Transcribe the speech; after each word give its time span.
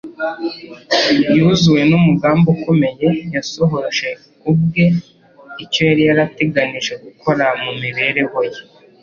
Yuzuwe 1.35 1.81
n'umugambi 1.89 2.45
ukomeye, 2.55 3.07
Yasohoje 3.35 4.09
ubwe 4.51 4.85
icyo 5.63 5.81
Yari 5.89 6.03
yateganije 6.09 6.93
gukora 7.03 7.45
mu 7.63 7.71
mibereho 7.81 8.37
Ye 8.51 8.61